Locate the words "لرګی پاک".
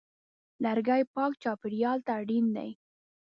0.63-1.31